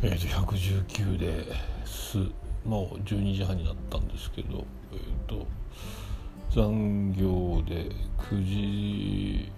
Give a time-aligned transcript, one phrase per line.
[0.00, 1.44] えー、と119で
[1.84, 2.18] す。
[2.64, 5.44] もう12時半になったんですけど、えーと、
[6.54, 7.90] 残業で
[8.30, 9.52] 9時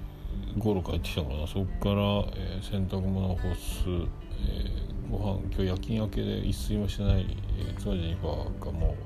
[0.59, 1.47] 頃帰ってきたのかな。
[1.47, 1.95] そこから、
[2.41, 8.97] えー、洗濯物を干す、えー、ご飯今日夜勤明けで一睡もしてない、えー、妻ジェニファーがも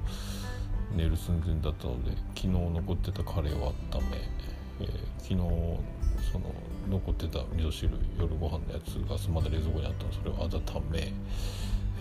[0.94, 4.18] う寝る寸前だったので昨日残ってたカレーを温め、
[4.82, 4.88] えー、
[5.18, 5.34] 昨日
[6.32, 6.52] その
[6.90, 11.12] 残ってた味噌汁夜ご飯のやつがまだ冷蔵庫にあったのそれを温め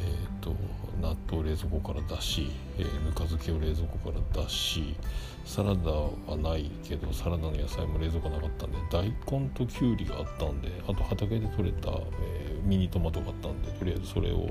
[0.04, 0.56] えーと、
[1.02, 4.96] 納豆を冷蔵庫から出し、えー、ぬか漬けを冷蔵庫から出し
[5.46, 14.50] サラダはないけどサラダの野菜も冷蔵庫なかったんで大根ときゅうりがあったんであと畑で採れた、えー、ミニトマトがあったんでとりあえずそれを、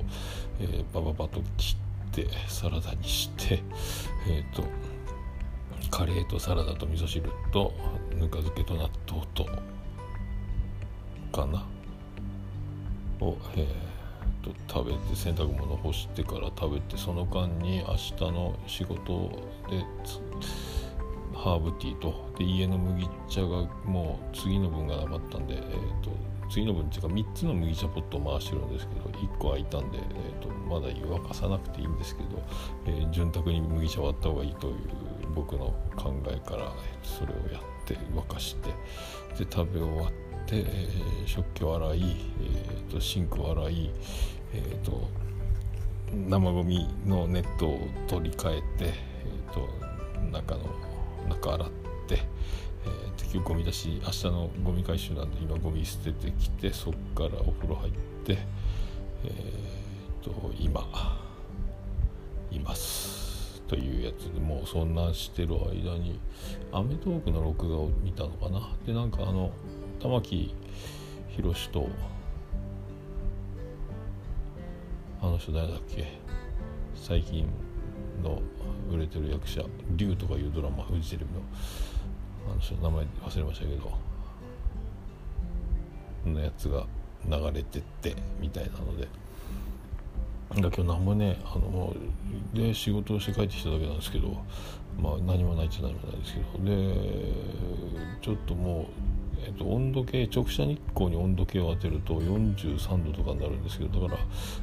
[0.60, 3.62] えー、バババと切ってサラダにして
[4.28, 4.64] えっ、と
[5.92, 7.70] カレーとサラダと味噌汁と
[8.14, 9.44] ぬか漬けと納豆と
[11.30, 11.66] かな。
[13.20, 19.30] を、えー、と食べて洗濯物干してから食べてその間に明日の仕事
[19.68, 19.84] で
[21.34, 22.32] ハーブティーと。
[22.38, 26.10] で家の麦茶がもう次の分がなかったんで、えーと、
[26.50, 32.42] 次の分っていうか3つの麦茶ポットを回してるんですけど1個空いたんで、えーと、まだ湯沸かさなくていいんですけど、
[32.86, 34.74] えー、潤沢に麦茶割った方がいいという
[35.34, 38.68] 僕の考えから、それをやって沸かして
[39.44, 40.22] で食べ終わって。
[40.52, 43.90] えー、食器を洗い、えーと、シンクを洗い、
[44.52, 45.08] えーと、
[46.12, 49.68] 生ゴミのネットを取り替えて、えーと、
[50.30, 50.62] 中の
[51.28, 51.68] 中洗っ
[52.08, 57.92] て、えー、適ゴミ出し明日のゴミ回収なんで今ゴミ捨ててきてそっからお風呂入っ
[58.24, 58.38] て、
[59.24, 60.80] えー、と今
[63.72, 66.20] というやつでもうそんなしてる間に
[66.72, 68.68] 『アメトーーク』の録画を見たのかな。
[68.84, 69.50] でなんかあの
[69.98, 70.54] 玉木
[71.30, 71.88] 宏と
[75.22, 76.06] あの人誰だっけ？
[76.94, 77.46] 最近
[78.22, 78.42] の
[78.90, 79.62] 売れてる役者
[79.96, 81.40] 「竜」とかいうドラマフジテレビの
[82.52, 83.90] あの人名前忘れましたけど
[86.30, 86.86] のやつが
[87.24, 89.08] 流れてってみたいなので。
[90.56, 91.94] 今日何もねあの
[92.54, 94.28] で仕事をして帰ってきただけなんですけど
[95.00, 96.64] まあ何もないっちゃ何もないですけど。
[96.64, 97.62] で
[98.20, 98.84] ちょっともう
[99.44, 104.20] えーと、温度計直射日光に温度計を当てると43度とかになるんですけどだから、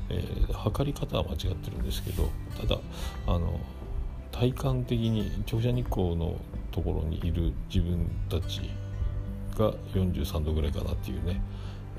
[0.10, 2.30] えー、測り方は間違ってるんですけど
[2.60, 2.80] ただ
[3.28, 3.60] あの
[4.32, 6.38] 体感的に直射日光の
[6.72, 8.62] ところにいる自分たち
[9.58, 11.42] が43度ぐらいかなっていうね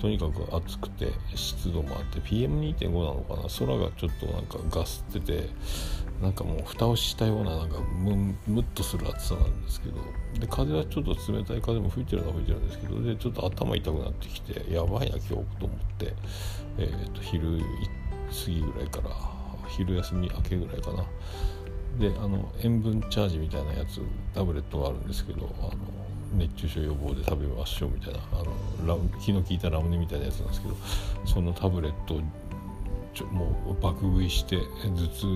[0.00, 3.42] とにかく暑くて湿度もあって PM2.5 なのかな。
[3.48, 5.48] 空がちょっとなんかガスってて
[6.20, 9.96] なんかもう蓋をしたようななんかムムッとする暑さなんですけど。
[10.38, 16.14] で風はちょっと冷たい風も吹いてるのは吹いてるんですけどでちょっと頭痛くなってきてやばいな今日と思って、
[16.78, 19.10] えー、と昼過ぎぐらいから
[19.68, 21.04] 昼休み明けぐらいかな。
[21.98, 24.00] であの塩分チャージみたいなやつ
[24.32, 25.70] タブレットがあるんですけどあの
[26.32, 28.42] 熱中症予防で食べましょうみたいなあ
[28.84, 30.76] の気の利いたラムネみたいなやつなんですけど
[31.26, 32.20] そのタブレット
[33.14, 35.26] ちょもう爆食いして頭痛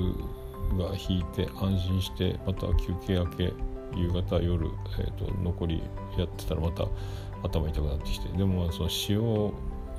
[0.78, 3.52] が引いて安心してまた休憩明け
[3.96, 4.68] 夕方夜、
[4.98, 5.82] えーと、残り
[6.16, 6.84] やってたらまた
[7.42, 9.52] 頭痛くなってきてでもその塩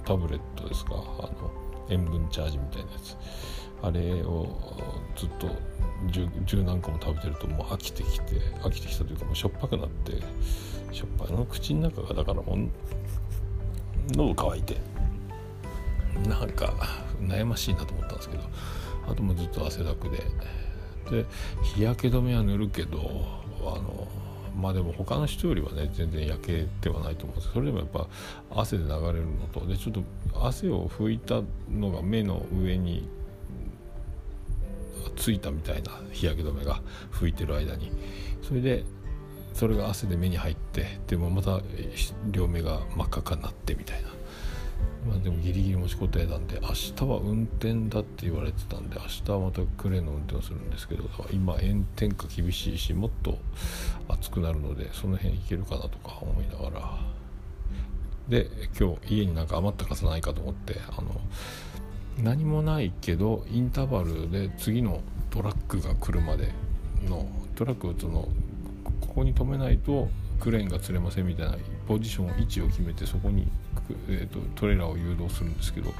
[0.05, 1.51] タブレットですかあの
[1.89, 3.15] 塩分チャージみたいなやつ。
[3.81, 4.47] あれを
[5.15, 5.47] ずっと
[6.45, 10.13] 十何個も食べてるともう飽きてきて飽きてきたというかもうしょっぱくなって
[10.93, 12.69] しょっぱいの口の中がだからもう
[14.15, 14.77] 喉乾いて
[16.27, 16.73] なんか
[17.19, 18.43] 悩ましいなと思ったんですけど
[19.07, 20.23] あともずっと汗だくで。
[21.09, 21.25] で
[21.61, 22.97] 日焼け止めは塗るけど
[23.61, 24.07] あの
[24.55, 28.07] まあでも他の人よりはね全然焼けてはないと思うんですそれでもやっぱ
[28.49, 30.03] 汗で流れるのとでちょっと
[30.45, 33.07] 汗を拭いたのが目の上に
[35.25, 37.91] ついたみたいな日焼け止めが拭いてる間に。
[38.43, 38.83] それで
[39.55, 41.61] それが汗で目に入ってでもまた
[42.29, 44.09] 両目が真っ赤かになってみたいな。
[45.09, 53.39] まあでもギリギリ持ちこたえたんで明日は運転だって言われてたんで明日はまたクレーンの運転をするんですけど今炎天下厳しいしもっと
[54.07, 56.99] 暑くなるのでその辺いけるかなとか思いながら。
[58.29, 58.47] で
[58.79, 61.19] 今日家になんか余った傘ないかと思ってあの
[62.23, 66.51] 何もないけどインターバルで次のトラックが来るまで
[67.07, 68.27] のトラックをその
[69.01, 70.09] ここに止めないと
[70.39, 71.57] クレーンが釣れませんみたいな
[71.87, 73.47] ポジション位置を決めてそこに
[74.09, 75.91] えーと、トレーラーを誘導するんですけど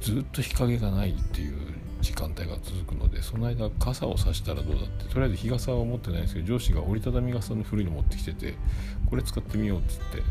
[0.00, 1.56] ずっと日陰がないっていう
[2.02, 8.54] 時間帯が続くのでその間傘を差したらどうだってとりあえず日傘は持ってないんですけど上司が折りたたみ傘の古いの持ってきてて
[9.08, 10.22] これ使ってみようっつって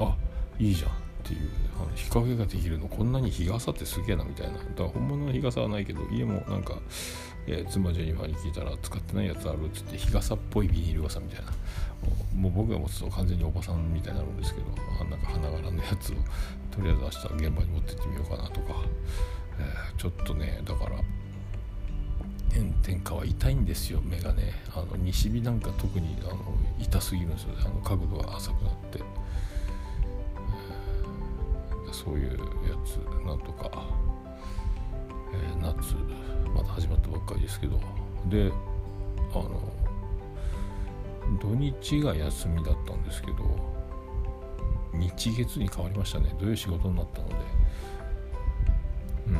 [0.00, 0.14] あ
[0.58, 1.09] いいじゃん。
[1.20, 1.50] っていう
[1.80, 4.54] あの日陰ができるのこんなに日傘ってすげえなみたいな。
[4.54, 6.78] だから本物の日傘はないけど家もなんか、
[7.46, 11.52] えー、妻ジェニファーに聞いたら使ってないやつあるっつって日傘っぽいビニール傘みたいな。
[12.34, 14.66] もう僕が持つと完全におばさんみたいになるんですけど
[15.00, 16.14] あなんか花柄のやつを
[16.70, 18.74] とりあえず明日現場に持ってってみようかなとか、
[19.58, 20.96] えー、ちょっとねだから
[22.54, 24.54] 炎天下は痛いんですよ目がね。
[24.74, 26.36] あの西日なんか特にあの
[26.80, 27.62] 痛すぎるんですよね。
[27.64, 28.98] あの角度が浅くなって、
[32.04, 32.36] そういうや
[32.84, 33.70] つなんとか、
[35.32, 35.94] えー、夏
[36.54, 37.80] まだ始まったばっかりですけど。
[38.26, 38.52] で
[39.32, 39.60] あの
[41.40, 43.36] 土日が休みだったんですけど
[44.92, 46.34] 日月に変わりましたね。
[46.40, 47.34] 土曜仕事になったので。
[49.28, 49.36] うん。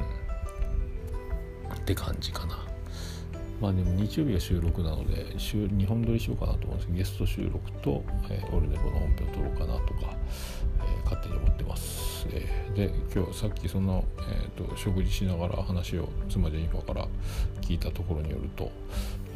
[1.74, 2.69] って感じかな。
[3.60, 10.16] まあでも日曜日が収録なので週2本撮りしようかなと思うんですけどゲスト収録と、えー、オルネポの本編を撮ろうかなとか、
[10.78, 17.06] えー、勝手に思ってます、えー、で今日さっきその、えーと、食事しながら話を妻ジェニファから
[17.60, 18.70] 聞いたところによると、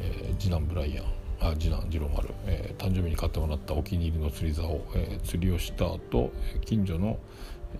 [0.01, 1.05] えー、次男ブライアン
[1.41, 6.33] あ次男次郎丸、えー、誕生日に買ってもらったお気に入りの釣り竿、えー、釣りをした後
[6.65, 7.19] 近所の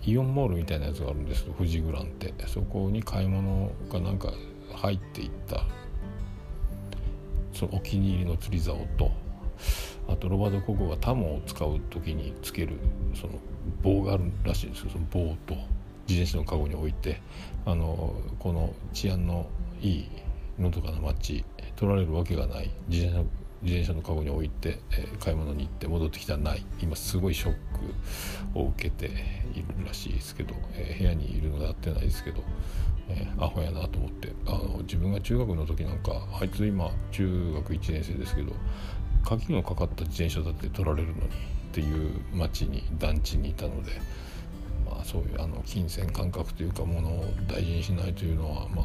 [0.03, 2.33] イオンモールみたいなやつがあるんですけど富士グランって。
[2.47, 4.31] そこに買い物がなんか
[4.73, 5.63] 入っていった
[7.55, 9.11] そのお気に入りの釣り竿と
[10.07, 12.77] あとロバート・ココがタモを使う時につける
[13.15, 13.33] その
[13.81, 15.55] 棒があるらしいんですけどその棒と
[16.07, 17.21] 自転車の籠に置いて
[17.65, 19.47] あのこの治安の
[19.81, 20.09] いい
[20.59, 21.43] のどかな街
[21.75, 23.29] 取られるわけがない自転車の
[23.65, 27.53] 自転車のカゴに置いて、え、買い物に行って戻ってきたらない今すごいショッ
[28.53, 32.43] クを受けているらしいですけど、え、部屋にいるので会ってないですけど、
[33.09, 38.53] え、アホやなと思ってあの自分が中学の時なんかあいつ今中学1年生ですけど
[39.23, 41.29] 鍵のかかった自転車だって取られるのにっ
[41.71, 43.91] ていう町に団地にいたので。
[45.05, 48.83] そういうあの金銭感覚というかものを大事にしないというのはま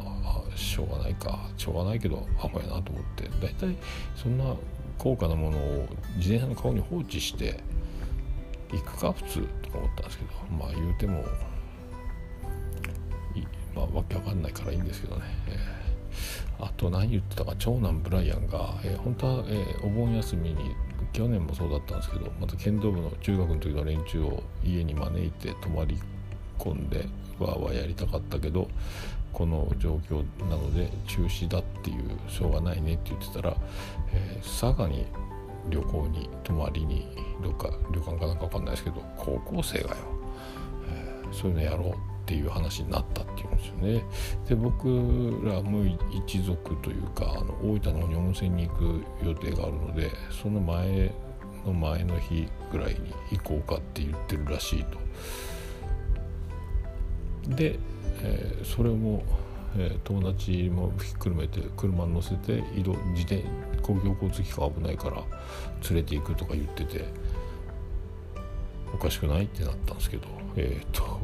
[0.53, 3.75] あしょうがないかしょうがないけどアホやなと思って大体
[4.15, 4.55] そんな
[4.99, 5.87] 高価なものを
[6.17, 7.59] 自転車の顔に放置して
[8.71, 11.23] 行くか普通とか思ったんですけどまあ言うても
[13.75, 20.75] まあわけわかんないからいいんですけどね、えー、あと何言ってたか長男ブライアンが、えー、本当は、えー、お盆休みに
[21.13, 25.97] 去年もそうだったんですけどまた剣道部の中学の時の連中を家に招いて泊まり
[26.57, 27.05] 込んで
[27.39, 28.69] わーわーやりたかったけど
[29.33, 33.55] この状況なので中止だっていうしょうがないねって言ってたら、
[34.13, 35.05] えー、佐賀に
[35.69, 37.07] 旅行に泊まりに
[37.41, 39.95] どっか旅館かなんか分かんないですけど高校生がよ、
[40.89, 44.03] えー、そういうのやろうっていう話になったっていうんですよね。
[44.47, 44.87] で僕
[45.43, 45.83] らも
[46.25, 50.09] 一族というかあの大分の方に温泉に行く予定があるので
[50.41, 51.11] その前
[51.65, 54.97] の前の日ぐらいに行こうかって言ってるらしいと。
[57.49, 57.77] で、
[58.21, 59.23] えー、それも、
[59.75, 63.43] えー、友達もひっくるめて車に乗せて移動自転
[63.81, 65.21] 公共交通機関危ないから
[65.89, 67.03] 連れて行くとか言ってて
[68.93, 71.19] おかしくないってなったんですけどえっ、ー、と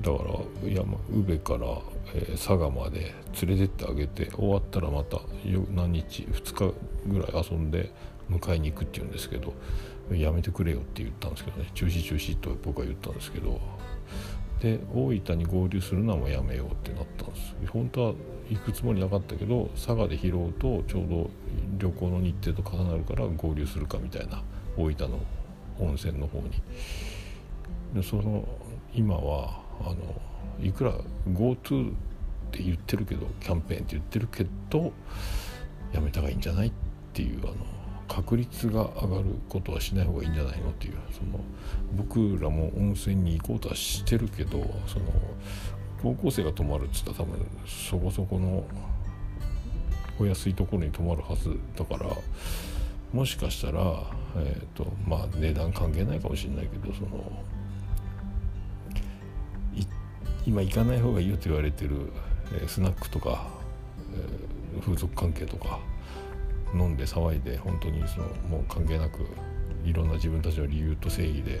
[0.00, 1.66] だから山宇部から、
[2.14, 5.20] えー、佐賀まで連れてってあげて終わったらまた
[5.74, 6.74] 何日2日
[7.06, 7.92] ぐらい遊んで
[8.30, 9.54] 迎えに行くって言うんですけど
[10.12, 11.70] やめてくれよって言ったんですけどね。
[11.74, 13.60] 中止中止と僕は言ったんですけど。
[14.60, 17.54] で大分に合流するのはもうやめようってなったんです。
[17.68, 18.14] 本当は
[18.50, 21.30] 行くつもりなかったけど佐賀で拾うとちょうど
[21.78, 24.42] 旅行の日程と重なるから合流するかみたいな
[24.76, 25.20] 大分の
[25.78, 26.50] 温泉の方に。
[27.94, 28.46] でその
[28.94, 29.96] 今はあの
[30.60, 30.92] いくら
[31.30, 31.94] GoTo っ
[32.50, 34.92] て言ってるけどキャンペーンって言ってるけど
[35.92, 36.72] やめた方がいいんじゃないっ
[37.12, 37.54] ていうあの
[38.08, 41.40] 確率が上がることはしない方がいいんじゃないのっていうその
[41.96, 45.06] 僕らも温泉に行こうとはしてるけどその
[46.02, 48.64] 高校生が泊まるっつったら多分そこそこの
[50.18, 52.10] お安いところに泊まるはずだから
[53.12, 54.04] もしかしたら、
[54.36, 57.08] えーとまあ、値段関係ないかもしれないけどその
[60.48, 62.10] 今行かない方がいいよと言われてる、
[62.58, 63.46] え、スナックとか、
[64.80, 65.78] 風俗関係とか
[66.74, 69.26] 飲んで騒いで本当にそのもう関係なく
[69.84, 71.60] いろんな自分たちの理由と正義で、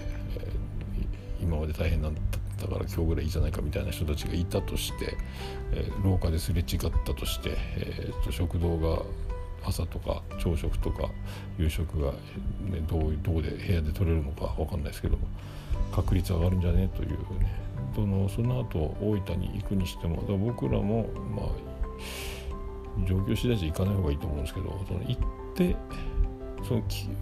[1.38, 2.20] 今まで大変なんだ
[2.66, 5.18] から今日ぐらいいいじゃないかみたいな人たちがいたとして、
[5.72, 9.02] え、廊下ですれ違ったとして、えー、と食堂が
[9.66, 11.10] 朝とか朝食とか
[11.58, 15.18] 夕食が、ね、どうで部屋で取れるのか分かんないですけど
[15.92, 16.88] 確率上がるんじゃね？
[16.96, 17.68] というね。
[17.94, 21.48] そのその後大分に行くにしても僕らもまあ
[23.06, 25.16] 状況次第じゃ行かない方がいいと思うんですけどその行っ
[25.54, 25.76] て
[26.66, 27.14] その1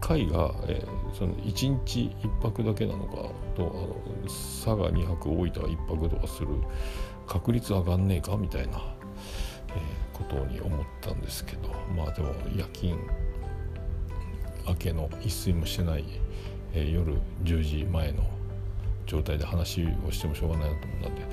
[0.00, 3.14] 回が、えー、その1日1泊だけなのか
[3.56, 6.48] とあの佐賀2泊大分が1泊とかする
[7.26, 8.82] 確率上がんねえかみたいな、
[9.68, 12.98] えー、ことに思ったんですけどまあでも夜勤
[14.66, 16.04] 明けの一睡もしてない、
[16.74, 17.14] え、夜
[17.44, 18.24] 10時前の
[19.06, 21.26] 状態で話をしてもしょうがないなと思ったんで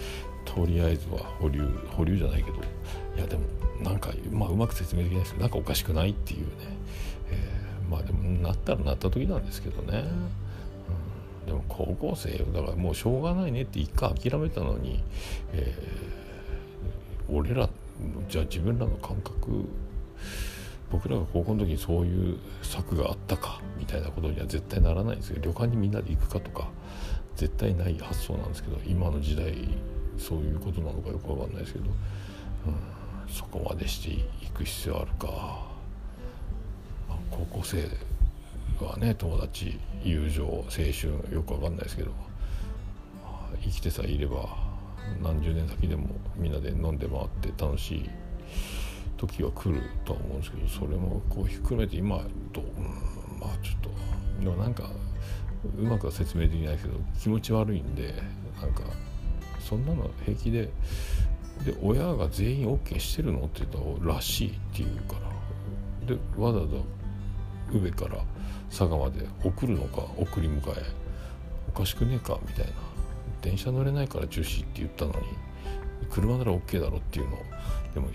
[0.46, 3.44] とりあえずは保留保留じゃないけどいやでも
[3.82, 6.48] なんか、まあ、うまく説明できないですけどなんかおかしくないっていうね、
[7.32, 10.04] えー、まあでもなったらなった時なんですけどね、
[11.42, 15.04] うん、でも高校生だからもうしょうがないねって一回諦めたのに、
[15.54, 17.70] えー、俺ら
[18.30, 19.66] じゃあ自分らの感覚
[20.92, 26.68] 僕らが高校の時にそういう策があったかみたいなことには絶対ならないんですけど旅館にみんなで行くかとか
[27.36, 29.56] 絶対ない発想なんですけど今の時代
[30.18, 35.28] そういうことなのかよく分かんないですけど、うん、そこまでしていく必要あるか、
[37.10, 37.88] まあ、高校生
[38.86, 44.72] はね友達友情青春よく分かんないですけど、まあ、生きてさえいれば
[45.24, 48.10] 何十年先でもみんなで飲んで回って楽しい
[49.22, 52.18] 時は来るとは思うんですけどそれもこうひっくるめて今
[52.52, 54.90] と、うん、まあちょっとでもなんか
[55.78, 58.16] うまくは説明できないけど気持ち悪いんで
[58.60, 58.82] なんか
[59.60, 60.70] そんなの平気で
[61.64, 66.78] で親が全員 OK してるのって言ったららしいって言うからでわざわざ
[67.72, 68.18] 宇部から
[68.70, 70.84] 佐賀まで送るのか送り迎え
[71.70, 72.72] おかしくねえかみたいな
[73.44, 75.18] 電車乗れないから中止って言ったのに
[76.10, 77.38] 車なら OK だろっていうの
[77.94, 78.08] でも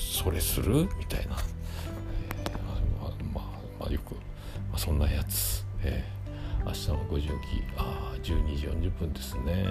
[0.00, 0.88] それする？
[0.98, 1.36] みたいな、
[2.44, 2.52] えー、
[3.00, 3.44] まあまあ、
[3.80, 4.20] まあ、よく、ま
[4.74, 6.20] あ、そんなやつ、えー
[6.62, 7.34] 明日の5時起き。
[7.78, 9.64] あ12時40分ですね。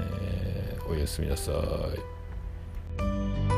[0.89, 3.48] おやすみなさい。